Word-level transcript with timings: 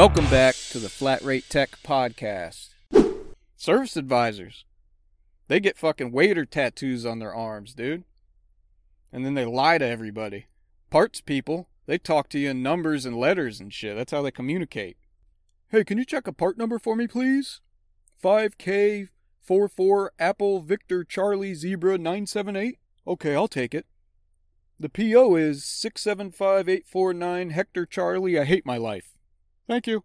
Welcome 0.00 0.30
back 0.30 0.54
to 0.70 0.78
the 0.78 0.88
Flat 0.88 1.20
Rate 1.20 1.44
Tech 1.50 1.72
Podcast. 1.84 2.70
Service 3.54 3.98
advisors. 3.98 4.64
They 5.48 5.60
get 5.60 5.76
fucking 5.76 6.10
waiter 6.10 6.46
tattoos 6.46 7.04
on 7.04 7.18
their 7.18 7.34
arms, 7.34 7.74
dude. 7.74 8.04
And 9.12 9.26
then 9.26 9.34
they 9.34 9.44
lie 9.44 9.76
to 9.76 9.84
everybody. 9.84 10.46
Parts 10.88 11.20
people, 11.20 11.68
they 11.84 11.98
talk 11.98 12.30
to 12.30 12.38
you 12.38 12.48
in 12.48 12.62
numbers 12.62 13.04
and 13.04 13.14
letters 13.14 13.60
and 13.60 13.70
shit. 13.74 13.94
That's 13.94 14.12
how 14.12 14.22
they 14.22 14.30
communicate. 14.30 14.96
Hey, 15.68 15.84
can 15.84 15.98
you 15.98 16.06
check 16.06 16.26
a 16.26 16.32
part 16.32 16.56
number 16.56 16.78
for 16.78 16.96
me, 16.96 17.06
please? 17.06 17.60
5K44 18.24 20.08
Apple 20.18 20.60
Victor 20.60 21.04
Charlie 21.04 21.52
Zebra 21.52 21.98
978? 21.98 22.78
Okay, 23.06 23.34
I'll 23.34 23.48
take 23.48 23.74
it. 23.74 23.84
The 24.78 24.88
PO 24.88 25.36
is 25.36 25.62
675849 25.66 27.50
Hector 27.50 27.84
Charlie. 27.84 28.38
I 28.38 28.44
hate 28.44 28.64
my 28.64 28.78
life. 28.78 29.18
Thank 29.70 29.86
you. 29.86 30.02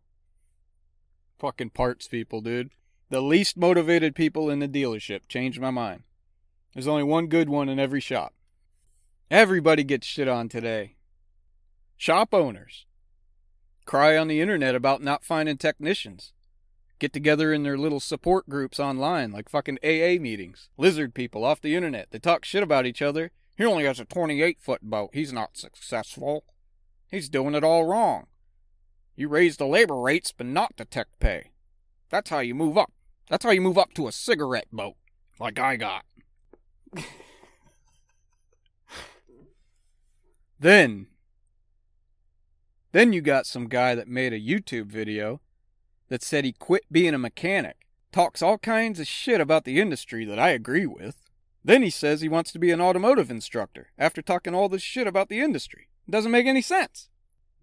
Fucking 1.40 1.72
parts 1.72 2.08
people, 2.08 2.40
dude. 2.40 2.70
The 3.10 3.20
least 3.20 3.58
motivated 3.58 4.14
people 4.14 4.48
in 4.52 4.60
the 4.60 4.68
dealership. 4.68 5.22
Changed 5.28 5.60
my 5.60 5.71
mind. 5.71 6.04
There's 6.76 6.88
only 6.88 7.02
one 7.02 7.26
good 7.26 7.49
one 7.49 7.68
in 7.68 7.80
every 7.80 7.99
shop. 7.99 8.36
Everybody 9.32 9.84
gets 9.84 10.05
shit 10.05 10.27
on 10.27 10.49
today. 10.49 10.98
Shop 11.98 12.32
owners 12.32 12.86
cry 13.86 14.16
on 14.16 14.27
the 14.27 14.40
internet 14.40 14.76
about 14.76 15.02
not 15.02 15.24
finding 15.24 15.58
technicians. 15.58 16.32
Get 16.99 17.12
together 17.12 17.52
in 17.52 17.63
their 17.63 17.77
little 17.77 17.99
support 17.99 18.48
groups 18.48 18.80
online, 18.80 19.32
like 19.32 19.49
fucking 19.49 19.80
AA 19.84 20.21
meetings. 20.21 20.70
Lizard 20.77 21.16
people 21.16 21.43
off 21.43 21.60
the 21.60 21.76
internet. 21.76 22.12
They 22.12 22.20
talk 22.20 22.46
shit 22.46 22.62
about 22.62 22.86
each 22.86 23.02
other. 23.02 23.32
He 23.58 23.66
only 23.66 23.86
has 23.86 23.99
a 23.99 24.05
28 24.05 24.60
foot 24.62 24.84
boat. 24.84 25.10
He's 25.13 25.34
not 25.34 25.58
successful. 25.58 26.46
He's 27.10 27.30
doing 27.30 27.55
it 27.55 27.63
all 27.63 27.86
wrong. 27.86 28.27
You 29.16 29.30
raise 29.30 29.58
the 29.58 29.66
labor 29.66 29.99
rates, 29.99 30.34
but 30.35 30.48
not 30.48 30.74
the 30.77 30.85
tech 30.85 31.08
pay. 31.20 31.52
That's 32.10 32.30
how 32.30 32.40
you 32.40 32.54
move 32.54 32.77
up. 32.77 32.91
That's 33.30 33.44
how 33.44 33.52
you 33.52 33.62
move 33.62 33.77
up 33.77 33.94
to 33.96 34.08
a 34.08 34.12
cigarette 34.12 34.68
boat, 34.71 34.96
like 35.40 35.60
I 35.60 35.77
got. 35.77 36.05
then, 40.60 41.08
then 42.91 43.13
you 43.13 43.21
got 43.21 43.46
some 43.46 43.68
guy 43.68 43.96
that 43.96 44.08
made 44.08 44.34
a 44.34 44.40
YouTube 44.40 44.88
video 44.88 45.41
that 46.10 46.21
said 46.21 46.46
he 46.46 46.52
quit 46.52 46.84
being 46.91 47.13
a 47.13 47.18
mechanic, 47.18 47.77
talks 48.12 48.41
all 48.41 48.58
kinds 48.58 48.99
of 48.99 49.08
shit 49.08 49.41
about 49.41 49.63
the 49.63 49.80
industry 49.80 50.26
that 50.26 50.40
I 50.40 50.49
agree 50.49 50.86
with. 50.86 51.16
Then 51.63 51.82
he 51.82 51.90
says 51.90 52.21
he 52.21 52.30
wants 52.30 52.52
to 52.52 52.60
be 52.60 52.70
an 52.70 52.82
automotive 52.82 53.32
instructor 53.32 53.88
after 53.98 54.21
talking 54.21 54.54
all 54.54 54.70
this 54.70 54.84
shit 54.84 55.08
about 55.08 55.30
the 55.30 55.40
industry. 55.40 55.88
It 56.08 56.12
doesn't 56.12 56.32
make 56.32 56.46
any 56.46 56.62
sense. 56.62 57.10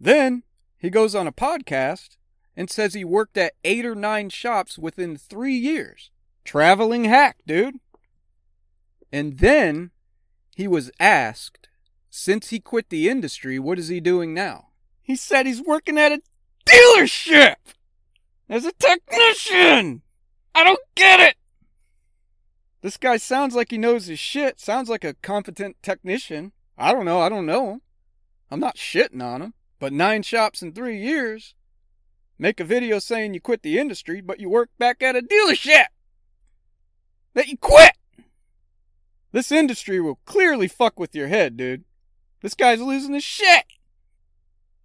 Then 0.01 0.43
he 0.83 0.91
goes 0.91 1.15
on 1.15 1.29
a 1.29 1.33
podcast 1.33 2.17
and 2.57 2.69
says 2.69 2.93
he 2.93 3.05
worked 3.05 3.39
at 3.39 3.55
eight 3.63 3.87
or 3.87 3.95
nine 3.95 4.31
shops 4.31 4.77
within 4.77 5.17
three 5.17 5.55
years. 5.55 6.11
Traveling 6.45 7.05
hack, 7.05 7.39
dude. 7.47 7.77
And 9.13 9.39
then 9.39 9.93
he 10.57 10.67
was 10.67 10.91
asked, 10.99 11.69
since 12.11 12.51
he 12.51 12.59
quit 12.59 12.89
the 12.89 13.09
industry, 13.09 13.61
what 13.61 13.79
is 13.79 13.87
he 13.87 14.01
doing 14.01 14.35
now? 14.35 14.71
He 15.01 15.15
said 15.15 15.47
he's 15.47 15.63
working 15.63 15.97
at 15.99 16.11
a 16.11 16.21
dealership 16.67 17.55
as 18.49 18.65
a 18.65 18.73
technician. 18.73 20.03
I 20.53 20.65
don't 20.65 20.83
get 20.97 21.21
it. 21.21 21.37
This 22.81 22.97
guy 22.97 23.19
sounds 23.19 23.55
like 23.55 23.71
he 23.71 23.79
knows 23.79 24.07
his 24.07 24.19
shit, 24.19 24.59
sounds 24.59 24.89
like 24.89 25.05
a 25.05 25.15
competent 25.15 25.77
technician. 25.81 26.51
I 26.77 26.93
don't 26.93 27.05
know, 27.05 27.21
I 27.21 27.29
don't 27.29 27.47
know 27.47 27.75
him. 27.75 27.83
I'm 28.51 28.59
not 28.59 28.75
shitting 28.75 29.23
on 29.23 29.43
him. 29.43 29.55
But 29.83 29.93
nine 29.93 30.23
shops 30.23 30.63
in 30.63 30.71
three 30.71 30.97
years. 30.97 31.57
Make 32.39 32.61
a 32.61 32.65
video 32.65 33.01
saying 33.01 33.35
you 33.35 33.41
quit 33.41 33.63
the 33.63 33.81
industry, 33.81 34.21
but 34.21 34.39
you 34.39 34.49
work 34.49 34.71
back 34.79 35.03
at 35.03 35.17
a 35.17 35.23
dealership. 35.23 35.87
That 37.35 37.49
you 37.49 37.59
quit. 37.59 37.95
This 39.33 39.51
industry 39.51 40.01
will 40.01 40.21
clearly 40.25 40.69
fuck 40.69 41.01
with 41.01 41.17
your 41.17 41.27
head, 41.27 41.57
dude. 41.57 41.83
This 42.43 42.55
guy's 42.55 42.81
losing 42.81 43.15
his 43.15 43.25
shit. 43.25 43.65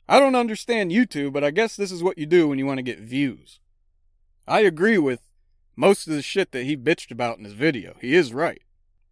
I 0.09 0.17
don't 0.17 0.33
understand 0.33 0.89
YouTube, 0.89 1.31
but 1.31 1.43
I 1.43 1.51
guess 1.51 1.75
this 1.75 1.91
is 1.91 2.01
what 2.01 2.17
you 2.17 2.25
do 2.25 2.47
when 2.47 2.57
you 2.57 2.65
want 2.65 2.79
to 2.79 2.81
get 2.81 2.97
views. 2.97 3.59
I 4.47 4.61
agree 4.61 4.97
with 4.97 5.21
most 5.75 6.07
of 6.07 6.13
the 6.15 6.23
shit 6.23 6.51
that 6.53 6.65
he 6.65 6.75
bitched 6.75 7.11
about 7.11 7.37
in 7.37 7.43
his 7.43 7.53
video. 7.53 7.97
He 8.01 8.15
is 8.15 8.33
right. 8.33 8.63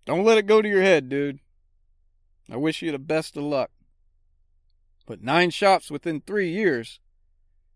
Don't 0.04 0.26
let 0.26 0.40
it 0.40 0.48
go 0.48 0.64
to 0.64 0.68
your 0.68 0.82
head, 0.82 1.10
dude. 1.10 1.42
I 2.52 2.56
wish 2.56 2.82
you 2.82 2.92
the 2.92 2.98
best 2.98 3.38
of 3.38 3.44
luck. 3.44 3.70
But 5.06 5.22
nine 5.22 5.52
shops 5.52 5.92
within 5.92 6.22
three 6.22 6.50
years, 6.50 7.00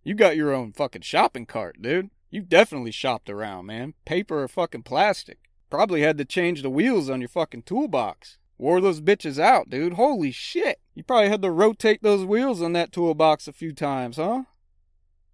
you 0.04 0.16
got 0.16 0.36
your 0.36 0.54
own 0.54 0.72
fucking 0.72 1.04
shopping 1.04 1.46
cart, 1.46 1.82
dude. 1.82 2.10
You 2.32 2.42
definitely 2.42 2.92
shopped 2.92 3.30
around, 3.30 3.66
man. 3.66 3.94
Paper 4.06 4.44
or 4.44 4.48
fucking 4.48 4.84
plastic. 4.84 5.40
Probably 5.70 6.02
had 6.02 6.18
to 6.18 6.26
change 6.26 6.62
the 6.62 6.70
wheels 6.70 7.10
on 7.10 7.22
your 7.22 7.30
fucking 7.30 7.64
toolbox. 7.64 8.38
Wore 8.58 8.82
those 8.82 9.02
bitches 9.02 9.40
out, 9.40 9.70
dude. 9.70 9.94
Holy 9.94 10.32
shit. 10.32 10.80
You 10.96 11.04
probably 11.04 11.30
had 11.30 11.42
to 11.44 11.52
rotate 11.52 12.04
those 12.04 12.26
wheels 12.26 12.62
on 12.62 12.74
that 12.74 12.92
toolbox 12.92 13.48
a 13.48 13.54
few 13.54 13.72
times, 13.72 14.18
huh? 14.18 14.44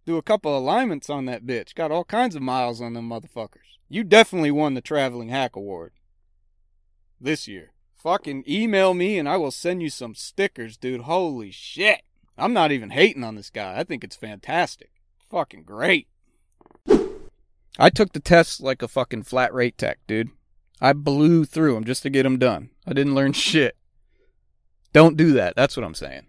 Do 0.06 0.18
a 0.18 0.22
couple 0.22 0.56
alignments 0.56 1.10
on 1.10 1.26
that 1.26 1.46
bitch. 1.46 1.74
Got 1.74 1.92
all 1.92 2.04
kinds 2.04 2.36
of 2.36 2.44
miles 2.44 2.82
on 2.82 2.94
them 2.94 3.10
motherfuckers. 3.10 3.80
You 3.90 4.04
definitely 4.04 4.52
won 4.52 4.74
the 4.74 4.82
Traveling 4.82 5.30
Hack 5.30 5.56
Award. 5.56 5.94
This 7.20 7.48
year. 7.48 7.72
Fucking 8.06 8.44
email 8.48 8.94
me 8.94 9.18
and 9.18 9.28
I 9.28 9.38
will 9.38 9.50
send 9.50 9.82
you 9.82 9.90
some 9.90 10.14
stickers, 10.14 10.78
dude. 10.78 11.02
Holy 11.02 11.50
shit. 11.50 12.04
I'm 12.38 12.54
not 12.54 12.72
even 12.72 12.92
hating 12.92 13.24
on 13.24 13.34
this 13.34 13.50
guy. 13.50 13.80
I 13.80 13.84
think 13.84 14.04
it's 14.04 14.16
fantastic. 14.16 14.92
Fucking 15.32 15.64
great. 15.64 16.08
I 17.80 17.90
took 17.90 18.14
the 18.14 18.20
test 18.20 18.62
like 18.62 18.84
a 18.84 18.88
fucking 18.88 19.24
flat 19.24 19.52
rate 19.52 19.80
tech, 19.80 19.98
dude. 20.06 20.30
I 20.80 20.94
blew 20.94 21.46
through 21.46 21.74
them 21.74 21.84
just 21.84 22.04
to 22.04 22.12
get 22.12 22.22
them 22.22 22.38
done. 22.38 22.70
I 22.86 22.94
didn't 22.94 23.16
learn 23.16 23.34
shit. 23.34 23.76
Don't 24.94 25.18
do 25.18 25.32
that. 25.32 25.56
That's 25.56 25.76
what 25.76 25.84
I'm 25.84 25.96
saying. 25.96 26.28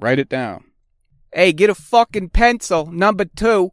Write 0.00 0.18
it 0.18 0.28
down. 0.28 0.64
Hey, 1.32 1.52
get 1.52 1.70
a 1.70 1.76
fucking 1.76 2.30
pencil, 2.30 2.86
number 2.86 3.24
two, 3.24 3.70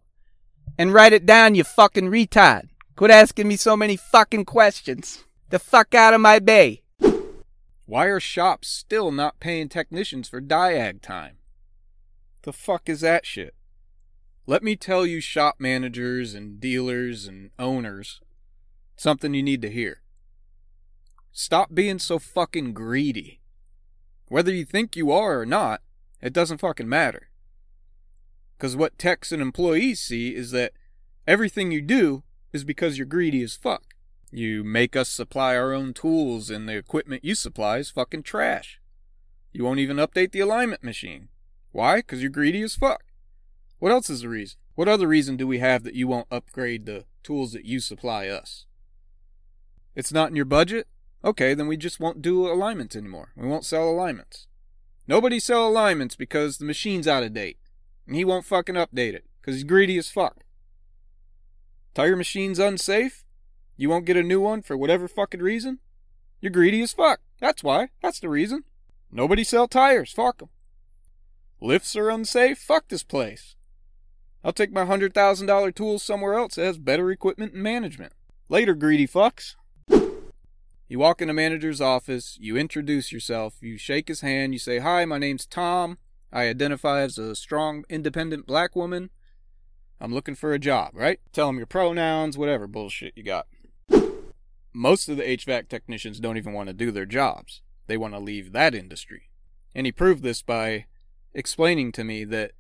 and 0.78 0.94
write 0.94 1.12
it 1.12 1.26
down, 1.26 1.56
you 1.56 1.64
fucking 1.64 2.12
retard. 2.12 2.70
Quit 2.96 3.10
asking 3.10 3.48
me 3.48 3.56
so 3.56 3.76
many 3.76 3.96
fucking 3.96 4.46
questions. 4.46 5.24
The 5.50 5.58
fuck 5.58 5.96
out 5.96 6.14
of 6.14 6.22
my 6.22 6.38
bay. 6.38 6.84
Why 7.86 8.06
are 8.06 8.20
shops 8.20 8.68
still 8.68 9.12
not 9.12 9.40
paying 9.40 9.70
technicians 9.70 10.28
for 10.28 10.42
diag 10.42 11.02
time? 11.02 11.38
The 12.42 12.54
fuck 12.54 12.90
is 12.90 13.02
that 13.02 13.26
shit? 13.26 13.54
Let 14.48 14.64
me 14.64 14.76
tell 14.76 15.06
you, 15.06 15.22
shop 15.22 15.56
managers 15.60 16.34
and 16.34 16.60
dealers 16.60 17.26
and 17.26 17.52
owners, 17.58 18.22
something 18.96 19.34
you 19.34 19.44
need 19.44 19.62
to 19.64 19.72
hear. 19.72 20.02
Stop 21.32 21.74
being 21.74 22.00
so 22.00 22.18
fucking 22.20 22.74
greedy. 22.74 23.42
Whether 24.28 24.52
you 24.52 24.66
think 24.66 24.96
you 24.96 25.12
are 25.12 25.40
or 25.40 25.46
not, 25.46 25.82
it 26.22 26.34
doesn't 26.34 26.60
fucking 26.60 26.90
matter. 26.90 27.30
Because 28.58 28.76
what 28.76 28.98
techs 28.98 29.32
and 29.32 29.42
employees 29.42 30.02
see 30.02 30.34
is 30.36 30.52
that 30.52 30.74
everything 31.28 31.72
you 31.72 31.82
do 31.82 32.24
is 32.54 32.64
because 32.64 32.98
you're 32.98 33.06
greedy 33.06 33.44
as 33.44 33.56
fuck. 33.56 33.95
You 34.32 34.64
make 34.64 34.96
us 34.96 35.10
supply 35.10 35.56
our 35.56 35.74
own 35.74 35.94
tools 35.94 36.50
and 36.50 36.68
the 36.68 36.76
equipment 36.76 37.24
you 37.24 37.36
supply 37.36 37.78
is 37.78 37.90
fucking 37.90 38.24
trash. 38.24 38.80
You 39.54 39.64
won't 39.64 39.80
even 39.80 39.98
update 39.98 40.32
the 40.32 40.42
alignment 40.42 40.84
machine. 40.84 41.30
Why? 41.72 41.98
Because 41.98 42.22
you're 42.22 42.32
greedy 42.32 42.62
as 42.62 42.76
fuck. 42.76 43.04
What 43.80 43.92
else 43.92 44.10
is 44.10 44.22
the 44.22 44.30
reason? 44.30 44.58
What 44.76 44.88
other 44.88 45.08
reason 45.08 45.38
do 45.38 45.48
we 45.48 45.60
have 45.60 45.84
that 45.84 45.94
you 45.94 46.08
won't 46.08 46.28
upgrade 46.32 46.86
the 46.86 47.06
tools 47.24 47.54
that 47.54 47.66
you 47.66 47.80
supply 47.80 48.28
us? 48.28 48.66
It's 49.96 50.12
not 50.12 50.30
in 50.30 50.36
your 50.36 50.46
budget? 50.46 50.88
Okay, 51.24 51.54
then 51.54 51.68
we 51.68 51.78
just 51.78 52.00
won't 52.00 52.22
do 52.22 52.48
alignments 52.48 52.96
anymore. 52.96 53.32
We 53.36 53.48
won't 53.48 53.66
sell 53.66 53.90
alignments. 53.90 54.48
Nobody 55.08 55.40
sell 55.40 55.68
alignments 55.68 56.16
because 56.16 56.58
the 56.58 56.66
machine's 56.66 57.08
out 57.08 57.24
of 57.24 57.34
date. 57.34 57.58
And 58.08 58.16
he 58.16 58.24
won't 58.24 58.46
fucking 58.46 58.76
update 58.76 59.14
it 59.14 59.26
because 59.42 59.56
he's 59.56 59.64
greedy 59.64 59.98
as 59.98 60.10
fuck. 60.10 60.44
Tire 61.94 62.16
machine's 62.16 62.60
unsafe? 62.60 63.25
You 63.78 63.90
won't 63.90 64.06
get 64.06 64.18
a 64.18 64.24
new 64.24 64.40
one 64.40 64.62
for 64.62 64.78
whatever 64.78 65.08
fucking 65.08 65.42
reason? 65.42 65.80
You're 66.42 66.52
greedy 66.52 66.82
as 66.82 66.94
fuck. 66.94 67.20
That's 67.40 67.64
why. 67.64 67.90
That's 68.02 68.20
the 68.20 68.30
reason. 68.30 68.64
Nobody 69.12 69.44
sell 69.44 69.68
tires. 69.68 70.12
Fuck 70.12 70.42
'em. 70.42 70.50
Lifts 71.62 71.96
are 71.96 72.10
unsafe? 72.10 72.58
Fuck 72.58 72.88
this 72.90 73.04
place. 73.04 73.56
I'll 74.44 74.54
take 74.54 74.72
my 74.72 74.84
$100,000 74.84 75.72
tools 75.72 76.04
somewhere 76.04 76.36
else 76.36 76.56
that 76.56 76.66
has 76.66 76.78
better 76.78 77.10
equipment 77.10 77.54
and 77.54 77.64
management. 77.64 78.14
Later, 78.48 78.76
greedy 78.76 79.08
fucks. 79.08 79.56
You 80.88 81.00
walk 81.00 81.20
in 81.20 81.32
a 81.32 81.34
manager's 81.34 81.82
office, 81.82 82.38
you 82.40 82.56
introduce 82.56 83.12
yourself, 83.12 83.56
you 83.62 83.76
shake 83.76 84.08
his 84.08 84.22
hand, 84.22 84.54
you 84.54 84.60
say, 84.60 84.78
Hi, 84.78 85.04
my 85.06 85.18
name's 85.18 85.48
Tom. 85.48 85.98
I 86.32 86.48
identify 86.48 87.02
as 87.02 87.18
a 87.18 87.36
strong, 87.36 87.86
independent 87.90 88.46
black 88.46 88.76
woman. 88.76 89.10
I'm 90.00 90.14
looking 90.14 90.36
for 90.36 90.54
a 90.54 90.60
job, 90.60 90.92
right? 90.94 91.20
Tell 91.32 91.50
him 91.50 91.58
your 91.58 91.66
pronouns, 91.66 92.38
whatever 92.38 92.68
bullshit 92.68 93.14
you 93.16 93.24
got. 93.24 93.48
Most 94.78 95.08
of 95.08 95.16
the 95.16 95.24
HVAC 95.24 95.70
technicians 95.70 96.20
don't 96.20 96.36
even 96.36 96.52
want 96.52 96.68
to 96.68 96.74
do 96.74 96.92
their 96.92 97.06
jobs. 97.06 97.62
They 97.88 97.96
want 97.96 98.14
to 98.14 98.20
leave 98.20 98.52
that 98.52 98.76
industry. 98.76 99.30
And 99.74 99.86
he 99.86 99.94
proved 99.94 100.22
this 100.22 100.42
by 100.42 100.86
explaining 101.34 101.94
to 101.94 102.04
me 102.04 102.26
that 102.26 102.52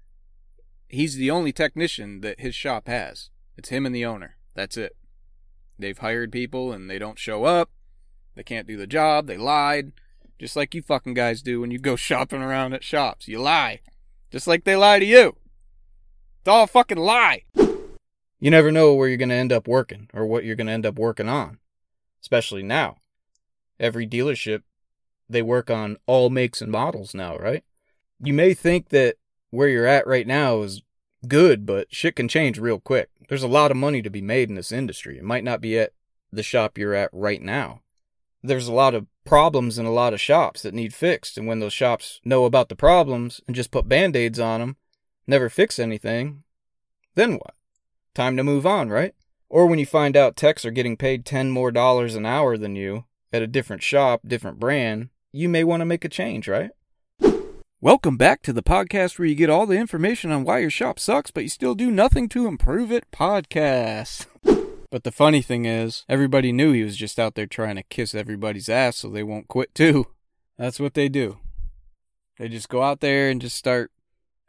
he's 0.87 1.17
the 1.17 1.29
only 1.29 1.51
technician 1.51 2.21
that 2.21 2.39
his 2.39 2.55
shop 2.55 2.87
has. 2.87 3.31
It's 3.57 3.67
him 3.67 3.85
and 3.85 3.93
the 3.93 4.05
owner. 4.05 4.37
That's 4.53 4.77
it. 4.77 4.95
They've 5.77 5.97
hired 5.97 6.31
people 6.31 6.71
and 6.71 6.89
they 6.89 6.97
don't 6.97 7.19
show 7.19 7.43
up. 7.43 7.69
They 8.35 8.43
can't 8.43 8.67
do 8.67 8.77
the 8.77 8.87
job. 8.87 9.27
They 9.27 9.35
lied. 9.35 9.91
Just 10.39 10.55
like 10.55 10.73
you 10.73 10.81
fucking 10.81 11.15
guys 11.15 11.41
do 11.41 11.59
when 11.59 11.71
you 11.71 11.79
go 11.79 11.95
shopping 11.97 12.41
around 12.41 12.73
at 12.73 12.83
shops. 12.85 13.27
You 13.27 13.41
lie. 13.41 13.81
Just 14.31 14.47
like 14.47 14.63
they 14.63 14.77
lie 14.77 14.99
to 14.99 15.05
you. 15.05 15.35
It's 16.39 16.47
all 16.47 16.63
a 16.63 16.67
fucking 16.67 16.97
lie. 16.97 17.43
You 18.39 18.51
never 18.51 18.71
know 18.71 18.93
where 18.93 19.09
you're 19.09 19.17
going 19.17 19.29
to 19.29 19.35
end 19.35 19.51
up 19.51 19.67
working 19.67 20.09
or 20.13 20.25
what 20.25 20.45
you're 20.45 20.55
going 20.55 20.67
to 20.67 20.73
end 20.73 20.85
up 20.85 20.97
working 20.97 21.27
on, 21.27 21.57
especially 22.25 22.63
now. 22.63 22.97
Every 23.79 24.07
dealership, 24.07 24.63
they 25.29 25.43
work 25.43 25.69
on 25.69 25.97
all 26.07 26.31
makes 26.31 26.59
and 26.59 26.71
models 26.71 27.13
now, 27.13 27.37
right? 27.37 27.63
You 28.19 28.33
may 28.33 28.55
think 28.55 28.89
that 28.89 29.17
where 29.51 29.67
you're 29.67 29.85
at 29.85 30.07
right 30.07 30.25
now 30.25 30.63
is 30.63 30.81
good, 31.27 31.67
but 31.67 31.93
shit 31.93 32.15
can 32.15 32.27
change 32.27 32.57
real 32.57 32.79
quick. 32.79 33.09
There's 33.29 33.43
a 33.43 33.47
lot 33.47 33.69
of 33.69 33.77
money 33.77 34.01
to 34.01 34.09
be 34.09 34.23
made 34.23 34.49
in 34.49 34.55
this 34.55 34.71
industry. 34.71 35.19
It 35.19 35.23
might 35.23 35.43
not 35.43 35.61
be 35.61 35.77
at 35.77 35.91
the 36.31 36.41
shop 36.41 36.79
you're 36.79 36.95
at 36.95 37.11
right 37.13 37.41
now. 37.43 37.81
There's 38.41 38.67
a 38.67 38.73
lot 38.73 38.95
of 38.95 39.05
problems 39.23 39.77
in 39.77 39.85
a 39.85 39.93
lot 39.93 40.13
of 40.13 40.19
shops 40.19 40.63
that 40.63 40.73
need 40.73 40.95
fixed, 40.95 41.37
and 41.37 41.45
when 41.47 41.59
those 41.59 41.73
shops 41.73 42.21
know 42.25 42.45
about 42.45 42.69
the 42.69 42.75
problems 42.75 43.39
and 43.45 43.55
just 43.55 43.69
put 43.69 43.87
band 43.87 44.15
aids 44.15 44.39
on 44.39 44.61
them, 44.61 44.77
never 45.27 45.47
fix 45.47 45.77
anything, 45.77 46.41
then 47.13 47.33
what? 47.33 47.53
Time 48.15 48.35
to 48.35 48.43
move 48.43 48.65
on, 48.65 48.89
right? 48.89 49.13
Or 49.49 49.67
when 49.67 49.77
you 49.77 49.85
find 49.85 50.17
out 50.17 50.35
techs 50.35 50.65
are 50.65 50.71
getting 50.71 50.97
paid 50.97 51.25
10 51.25 51.51
more 51.51 51.71
dollars 51.71 52.15
an 52.15 52.25
hour 52.25 52.57
than 52.57 52.75
you 52.75 53.05
at 53.31 53.43
a 53.43 53.47
different 53.47 53.83
shop, 53.83 54.21
different 54.25 54.59
brand, 54.59 55.09
you 55.31 55.47
may 55.47 55.63
want 55.63 55.81
to 55.81 55.85
make 55.85 56.03
a 56.03 56.09
change, 56.09 56.47
right? 56.47 56.71
Welcome 57.79 58.17
back 58.17 58.41
to 58.43 58.53
the 58.53 58.63
podcast 58.63 59.19
where 59.19 59.27
you 59.27 59.35
get 59.35 59.51
all 59.51 59.67
the 59.67 59.77
information 59.77 60.31
on 60.31 60.43
why 60.43 60.59
your 60.59 60.71
shop 60.71 60.99
sucks, 60.99 61.29
but 61.29 61.43
you 61.43 61.49
still 61.49 61.75
do 61.75 61.91
nothing 61.91 62.27
to 62.29 62.47
improve 62.47 62.91
it 62.91 63.11
podcast. 63.11 64.25
But 64.89 65.03
the 65.03 65.11
funny 65.11 65.43
thing 65.43 65.65
is, 65.65 66.05
everybody 66.09 66.51
knew 66.51 66.71
he 66.71 66.83
was 66.83 66.97
just 66.97 67.19
out 67.19 67.35
there 67.35 67.45
trying 67.45 67.75
to 67.75 67.83
kiss 67.83 68.15
everybody's 68.15 68.69
ass 68.69 68.97
so 68.97 69.09
they 69.09 69.23
won't 69.23 69.47
quit 69.47 69.75
too. 69.75 70.07
That's 70.57 70.79
what 70.79 70.95
they 70.95 71.09
do. 71.09 71.37
They 72.39 72.49
just 72.49 72.69
go 72.69 72.81
out 72.81 73.01
there 73.01 73.29
and 73.29 73.41
just 73.41 73.57
start 73.57 73.91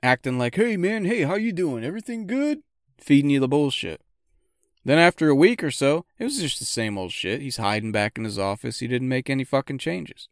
acting 0.03 0.39
like, 0.39 0.55
"Hey 0.55 0.77
man, 0.77 1.05
hey, 1.05 1.23
how 1.23 1.35
you 1.35 1.53
doing? 1.53 1.85
Everything 1.85 2.27
good?" 2.27 2.63
Feeding 2.99 3.31
you 3.31 3.41
the 3.41 3.49
bullshit. 3.49 4.01
Then 4.87 4.99
after 5.01 5.29
a 5.29 5.35
week 5.35 5.65
or 5.65 5.73
so, 5.73 6.05
it 6.17 6.23
was 6.23 6.39
just 6.39 6.61
the 6.61 6.65
same 6.65 6.97
old 6.97 7.11
shit. 7.11 7.41
He's 7.41 7.57
hiding 7.57 7.91
back 7.91 8.17
in 8.17 8.23
his 8.23 8.39
office. 8.39 8.79
He 8.79 8.87
didn't 8.87 9.09
make 9.09 9.29
any 9.29 9.43
fucking 9.43 9.79
changes. 9.79 10.29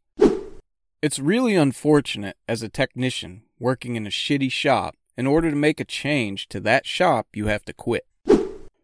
It's 1.02 1.18
really 1.18 1.56
unfortunate 1.56 2.36
as 2.48 2.62
a 2.62 2.68
technician 2.68 3.42
working 3.58 3.96
in 3.96 4.06
a 4.06 4.10
shitty 4.10 4.52
shop. 4.52 4.94
In 5.16 5.26
order 5.26 5.50
to 5.50 5.56
make 5.56 5.80
a 5.80 5.84
change 5.84 6.48
to 6.50 6.60
that 6.60 6.86
shop, 6.86 7.26
you 7.32 7.46
have 7.46 7.64
to 7.64 7.72
quit. 7.72 8.06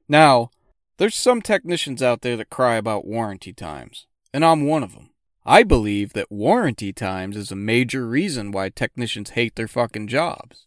Now, 0.08 0.50
there's 0.96 1.14
some 1.14 1.40
technicians 1.40 2.02
out 2.02 2.23
there 2.23 2.37
that 2.37 2.50
cry 2.50 2.75
about 2.75 3.06
warranty 3.06 3.52
times, 3.52 4.08
and 4.34 4.44
I'm 4.44 4.66
one 4.66 4.82
of 4.82 4.94
them. 4.94 5.11
I 5.46 5.62
believe 5.62 6.14
that 6.14 6.32
warranty 6.32 6.93
times 6.93 7.37
is 7.37 7.52
a 7.52 7.56
major 7.56 8.08
reason 8.08 8.50
why 8.50 8.70
technicians 8.70 9.31
hate 9.31 9.55
their 9.55 9.69
fucking 9.69 10.08
jobs. 10.08 10.66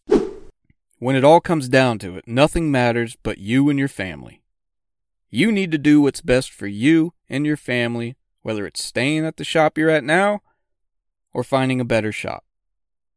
When 0.98 1.14
it 1.14 1.24
all 1.24 1.42
comes 1.42 1.68
down 1.68 1.98
to 1.98 2.16
it, 2.16 2.26
nothing 2.26 2.70
matters 2.70 3.18
but 3.22 3.36
you 3.36 3.68
and 3.68 3.78
your 3.78 3.88
family. 3.88 4.40
You 5.34 5.50
need 5.50 5.72
to 5.72 5.78
do 5.78 6.00
what's 6.00 6.20
best 6.20 6.52
for 6.52 6.68
you 6.68 7.12
and 7.28 7.44
your 7.44 7.56
family, 7.56 8.14
whether 8.42 8.68
it's 8.68 8.84
staying 8.84 9.26
at 9.26 9.36
the 9.36 9.42
shop 9.42 9.76
you're 9.76 9.90
at 9.90 10.04
now 10.04 10.42
or 11.32 11.42
finding 11.42 11.80
a 11.80 11.84
better 11.84 12.12
shop 12.12 12.44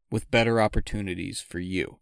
with 0.10 0.32
better 0.32 0.60
opportunities 0.60 1.42
for 1.42 1.60
you. 1.60 2.00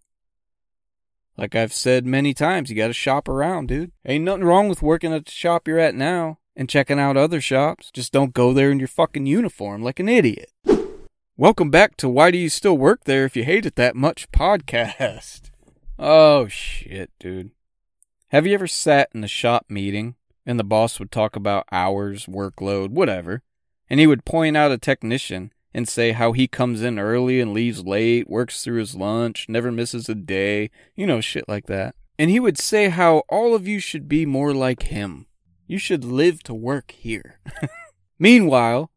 Like 1.35 1.53
I've 1.53 1.73
said 1.73 2.05
many 2.05 2.33
times, 2.33 2.69
you 2.69 2.77
gotta 2.77 2.93
shop 2.93 3.27
around, 3.27 3.67
dude. 3.67 3.91
Ain't 4.05 4.23
nothing 4.23 4.45
wrong 4.45 4.69
with 4.69 4.81
working 4.81 5.11
at 5.11 5.25
the 5.25 5.33
shop 5.33 5.67
you're 5.67 5.79
at 5.79 5.95
now 5.95 6.39
and 6.55 6.69
checking 6.69 6.97
out 6.97 7.17
other 7.17 7.41
shops. 7.41 7.91
Just 7.91 8.13
don't 8.13 8.33
go 8.33 8.53
there 8.53 8.71
in 8.71 8.79
your 8.79 8.87
fucking 8.87 9.25
uniform 9.25 9.83
like 9.83 9.99
an 9.99 10.07
idiot. 10.07 10.49
Welcome 11.35 11.69
back 11.69 11.97
to 11.97 12.07
Why 12.07 12.31
Do 12.31 12.37
You 12.37 12.47
Still 12.47 12.77
Work 12.77 13.03
There 13.03 13.25
If 13.25 13.35
You 13.35 13.43
Hate 13.43 13.65
It 13.65 13.75
That 13.75 13.97
Much 13.97 14.31
podcast. 14.31 15.49
Oh 15.97 16.49
shit, 16.49 17.09
dude. 17.19 17.51
Have 18.35 18.45
you 18.45 18.53
ever 18.53 18.67
sat 18.67 19.11
in 19.13 19.23
a 19.23 19.29
shop 19.29 19.67
meeting 19.69 20.15
and 20.45 20.59
the 20.59 20.65
boss 20.65 20.99
would 20.99 21.09
talk 21.09 21.37
about 21.37 21.69
hours, 21.71 22.25
workload, 22.25 22.89
whatever, 22.89 23.43
and 23.89 23.97
he 23.97 24.07
would 24.07 24.25
point 24.25 24.57
out 24.57 24.73
a 24.73 24.77
technician 24.77 25.53
and 25.73 25.87
say 25.87 26.11
how 26.11 26.33
he 26.33 26.45
comes 26.45 26.81
in 26.81 26.99
early 26.99 27.39
and 27.39 27.53
leaves 27.53 27.85
late, 27.85 28.29
works 28.29 28.61
through 28.61 28.79
his 28.79 28.93
lunch, 28.93 29.47
never 29.47 29.71
misses 29.71 30.09
a 30.09 30.15
day, 30.15 30.69
you 30.97 31.07
know, 31.07 31.21
shit 31.21 31.47
like 31.47 31.67
that. 31.67 31.95
And 32.19 32.29
he 32.29 32.41
would 32.41 32.57
say 32.57 32.89
how 32.89 33.19
all 33.29 33.55
of 33.55 33.69
you 33.69 33.79
should 33.79 34.09
be 34.09 34.25
more 34.25 34.53
like 34.53 34.83
him. 34.83 35.27
You 35.65 35.77
should 35.77 36.03
live 36.03 36.43
to 36.43 36.53
work 36.53 36.91
here. 36.91 37.39
Meanwhile, 38.19 38.91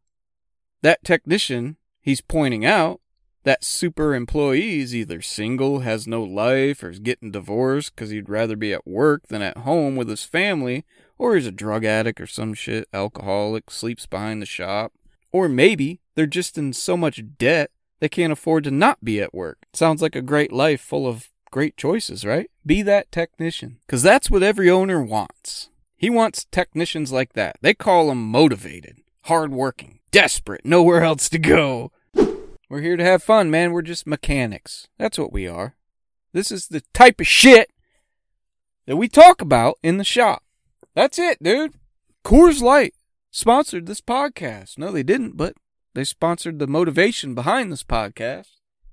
that 0.81 1.05
technician 1.05 1.77
he's 2.01 2.19
pointing 2.19 2.65
out, 2.65 2.99
that 3.49 3.63
super 3.63 4.13
employee 4.13 4.79
is 4.79 4.95
either 4.95 5.23
single, 5.23 5.79
has 5.79 6.05
no 6.05 6.21
life, 6.21 6.83
or 6.83 6.91
is 6.91 6.99
getting 6.99 7.31
divorced 7.31 7.95
because 7.95 8.11
he'd 8.11 8.29
rather 8.29 8.55
be 8.55 8.71
at 8.71 8.85
work 8.85 9.27
than 9.27 9.41
at 9.41 9.57
home 9.57 9.95
with 9.95 10.07
his 10.07 10.23
family, 10.23 10.85
or 11.17 11.33
he's 11.33 11.47
a 11.47 11.51
drug 11.51 11.83
addict 11.83 12.21
or 12.21 12.27
some 12.27 12.53
shit, 12.53 12.87
alcoholic, 12.93 13.71
sleeps 13.71 14.05
behind 14.05 14.39
the 14.39 14.45
shop. 14.45 14.93
Or 15.31 15.49
maybe 15.49 15.99
they're 16.13 16.27
just 16.27 16.59
in 16.59 16.73
so 16.73 16.95
much 16.95 17.23
debt 17.39 17.71
they 17.99 18.07
can't 18.07 18.31
afford 18.31 18.65
to 18.65 18.71
not 18.71 19.03
be 19.03 19.19
at 19.19 19.33
work. 19.33 19.65
Sounds 19.73 20.03
like 20.03 20.15
a 20.15 20.21
great 20.21 20.53
life 20.53 20.79
full 20.79 21.07
of 21.07 21.29
great 21.49 21.75
choices, 21.75 22.23
right? 22.23 22.51
Be 22.63 22.83
that 22.83 23.11
technician. 23.11 23.79
Because 23.87 24.03
that's 24.03 24.29
what 24.29 24.43
every 24.43 24.69
owner 24.69 25.01
wants. 25.01 25.69
He 25.97 26.11
wants 26.11 26.45
technicians 26.51 27.11
like 27.11 27.33
that. 27.33 27.57
They 27.61 27.73
call 27.73 28.09
them 28.09 28.29
motivated, 28.29 28.97
hardworking, 29.23 30.01
desperate, 30.11 30.65
nowhere 30.65 31.01
else 31.01 31.29
to 31.29 31.39
go. 31.39 31.91
We're 32.69 32.81
here 32.81 32.97
to 32.97 33.03
have 33.03 33.23
fun, 33.23 33.49
man. 33.49 33.71
We're 33.71 33.81
just 33.81 34.05
mechanics. 34.05 34.87
That's 34.97 35.17
what 35.17 35.33
we 35.33 35.47
are. 35.47 35.75
This 36.33 36.51
is 36.51 36.67
the 36.67 36.83
type 36.93 37.19
of 37.19 37.27
shit 37.27 37.71
that 38.85 38.97
we 38.97 39.07
talk 39.07 39.41
about 39.41 39.79
in 39.81 39.97
the 39.97 40.03
shop. 40.03 40.43
That's 40.93 41.17
it, 41.17 41.41
dude. 41.41 41.73
Coors 42.23 42.61
Light 42.61 42.93
sponsored 43.31 43.87
this 43.87 44.01
podcast. 44.01 44.77
No, 44.77 44.91
they 44.91 45.03
didn't, 45.03 45.35
but 45.35 45.55
they 45.95 46.03
sponsored 46.03 46.59
the 46.59 46.67
motivation 46.67 47.33
behind 47.33 47.71
this 47.71 47.83
podcast. 47.83 48.49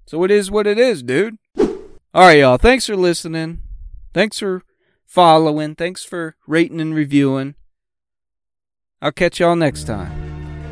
So 0.06 0.24
it 0.24 0.30
is 0.30 0.50
what 0.50 0.66
it 0.66 0.78
is, 0.78 1.02
dude. 1.02 1.36
All 1.58 2.22
right, 2.22 2.38
y'all. 2.38 2.56
Thanks 2.56 2.86
for 2.86 2.96
listening. 2.96 3.60
Thanks 4.14 4.38
for 4.38 4.62
following. 5.04 5.74
Thanks 5.74 6.02
for 6.02 6.36
rating 6.46 6.80
and 6.80 6.94
reviewing. 6.94 7.54
I'll 9.02 9.12
catch 9.12 9.40
y'all 9.40 9.56
next 9.56 9.84
time. 9.84 10.25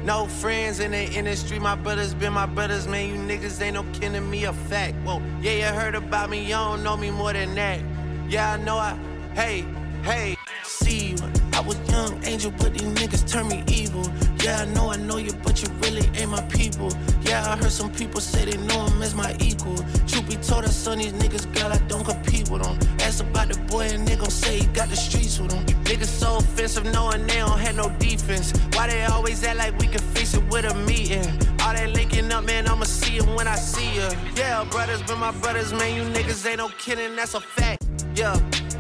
No 0.05 0.27
friends 0.27 0.81
in 0.81 0.91
the 0.91 1.11
industry, 1.13 1.59
my 1.59 1.75
brothers 1.75 2.13
been 2.13 2.35
my 2.35 2.45
brothers, 2.45 2.87
man. 2.87 3.09
You 3.09 3.15
niggas 3.15 3.59
ain't 3.63 3.73
no 3.73 3.87
kin 3.95 4.13
to 4.13 4.21
me, 4.21 4.45
a 4.45 4.53
fact. 4.53 4.97
Whoa, 4.97 5.23
yeah, 5.41 5.53
you 5.53 5.81
heard 5.81 5.95
about 5.95 6.29
me, 6.29 6.43
you 6.43 6.51
don't 6.51 6.83
know 6.83 6.95
me 6.95 7.11
more 7.11 7.33
than 7.33 7.55
that. 7.55 7.81
Yeah, 8.29 8.53
I 8.53 8.57
know 8.59 8.77
I, 8.77 8.99
hey, 9.33 9.65
hey, 10.03 10.37
see. 10.63 11.17
I 11.55 11.61
was 11.61 11.79
young 11.89 12.23
angel, 12.25 12.51
but 12.51 12.75
these 12.75 12.83
niggas 12.83 13.27
turn 13.27 13.49
me 13.49 13.65
evil. 13.67 14.05
Yeah, 14.43 14.61
I 14.61 14.65
know 14.75 14.91
I 14.91 14.97
know 14.97 15.17
you, 15.17 15.33
but 15.43 15.63
you 15.63 15.69
really 15.81 16.07
ain't 16.21 16.31
my 16.31 16.43
people. 16.43 16.93
Yeah, 17.23 17.51
I 17.51 17.57
heard 17.57 17.73
some 17.73 17.91
people 17.91 18.21
say 18.21 18.45
they 18.45 18.59
know 18.67 18.85
him 18.85 19.01
as 19.03 19.15
my 19.15 19.35
equal. 19.41 19.77
Truth 20.07 20.29
be 20.29 20.37
told, 20.37 20.65
I 20.65 20.69
son 20.69 20.99
these 20.99 21.15
niggas, 21.15 21.51
girl, 21.55 21.73
I 21.73 21.79
don't 21.89 22.05
compete 22.05 22.51
with 22.51 22.63
them. 22.63 22.77
Ask 23.01 23.23
about 23.23 23.49
the 23.49 23.59
boy, 23.73 23.87
and 23.87 24.07
they 24.07 24.17
gon' 24.17 24.29
say 24.29 24.59
he 24.59 24.67
got 24.67 24.91
the. 24.91 24.97
Niggas 24.97 25.24
so 26.69 26.81
offensive, 26.81 26.95
knowing 26.95 27.27
they 27.27 27.37
don't 27.37 27.59
have 27.59 27.77
no 27.77 27.89
defense. 27.99 28.53
Why 28.73 28.89
they 28.89 29.05
always 29.05 29.43
act 29.45 29.59
like 29.59 29.79
we 29.79 29.87
can 29.87 30.01
fix 30.15 30.35
it 30.35 30.45
with 30.51 30.65
a 30.65 30.75
meeting? 30.75 31.27
All 31.61 31.73
that 31.73 31.91
linking 31.91 32.31
up, 32.33 32.45
man, 32.45 32.69
I'ma 32.69 32.85
see 32.85 33.19
him 33.19 33.35
when 33.35 33.49
I 33.49 33.57
see 33.57 33.97
ya. 33.97 34.11
Yeah, 34.37 34.65
brothers 34.65 35.03
been 35.03 35.19
my 35.19 35.33
brothers, 35.33 35.73
man, 35.73 35.95
you 35.95 36.03
niggas 36.03 36.47
ain't 36.47 36.59
no 36.59 36.69
kidding, 36.79 37.17
that's 37.17 37.35
a 37.35 37.41
fact. 37.41 37.85
Yeah. 38.15 38.39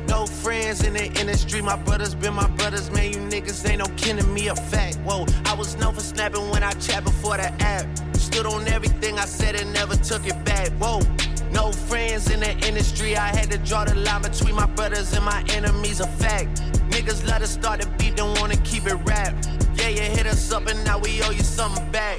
No 0.08 0.26
friends 0.26 0.84
in 0.84 0.92
the 0.92 1.06
industry, 1.18 1.62
my 1.62 1.76
brothers 1.76 2.14
been 2.14 2.34
my 2.34 2.48
brothers, 2.50 2.90
man. 2.90 3.10
You 3.10 3.18
niggas 3.18 3.68
ain't 3.68 3.78
no 3.78 3.86
to 3.86 4.26
me, 4.28 4.48
a 4.48 4.54
fact. 4.54 4.96
Whoa, 4.98 5.26
I 5.46 5.54
was 5.54 5.76
known 5.76 5.94
for 5.94 6.00
snapping 6.00 6.50
when 6.50 6.62
I 6.62 6.72
chat 6.72 7.04
before 7.04 7.36
the 7.36 7.50
app. 7.62 7.86
Stood 8.14 8.46
on 8.46 8.68
everything 8.68 9.18
I 9.18 9.24
said 9.24 9.56
and 9.56 9.72
never 9.72 9.96
took 9.96 10.26
it 10.26 10.44
back. 10.44 10.68
Whoa, 10.72 11.00
no 11.54 11.72
friends 11.72 12.30
in 12.30 12.40
the 12.40 12.52
industry, 12.66 13.16
I 13.16 13.28
had 13.28 13.50
to 13.50 13.58
draw 13.58 13.84
the 13.84 13.94
line 13.94 14.22
between 14.22 14.54
my 14.56 14.66
brothers 14.66 15.12
and 15.14 15.24
my 15.24 15.42
enemies, 15.50 16.00
a 16.00 16.06
fact. 16.06 16.60
Niggas 16.90 17.26
let 17.26 17.42
us 17.42 17.50
start 17.50 17.80
the 17.80 17.86
beat, 17.96 18.16
don't 18.16 18.38
wanna 18.40 18.56
keep 18.58 18.86
it 18.86 18.98
rap. 19.06 19.32
Yeah, 19.74 19.88
you 19.88 20.02
hit 20.02 20.26
us 20.26 20.52
up 20.52 20.66
and 20.66 20.84
now 20.84 20.98
we 20.98 21.22
owe 21.22 21.30
you 21.30 21.42
something 21.42 21.90
back. 21.90 22.04